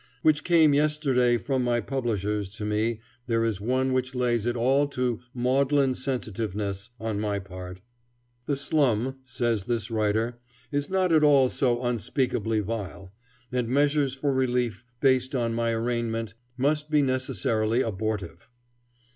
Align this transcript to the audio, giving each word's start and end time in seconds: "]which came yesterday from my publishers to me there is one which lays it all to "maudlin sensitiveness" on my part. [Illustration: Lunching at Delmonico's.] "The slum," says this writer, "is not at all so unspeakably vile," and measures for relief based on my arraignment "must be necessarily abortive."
"]which 0.23 0.43
came 0.43 0.73
yesterday 0.73 1.37
from 1.37 1.63
my 1.63 1.79
publishers 1.79 2.49
to 2.49 2.65
me 2.65 2.99
there 3.27 3.45
is 3.45 3.61
one 3.61 3.93
which 3.93 4.15
lays 4.15 4.47
it 4.47 4.55
all 4.55 4.87
to 4.87 5.19
"maudlin 5.31 5.93
sensitiveness" 5.93 6.89
on 6.99 7.19
my 7.19 7.37
part. 7.37 7.81
[Illustration: 8.47 8.77
Lunching 8.79 8.93
at 9.01 9.03
Delmonico's.] 9.11 9.23
"The 9.27 9.35
slum," 9.35 9.47
says 9.51 9.63
this 9.65 9.91
writer, 9.91 10.39
"is 10.71 10.89
not 10.89 11.11
at 11.11 11.21
all 11.23 11.49
so 11.49 11.83
unspeakably 11.83 12.61
vile," 12.61 13.13
and 13.51 13.67
measures 13.67 14.15
for 14.15 14.33
relief 14.33 14.83
based 15.01 15.35
on 15.35 15.53
my 15.53 15.69
arraignment 15.71 16.33
"must 16.57 16.89
be 16.89 17.03
necessarily 17.03 17.81
abortive." 17.81 18.49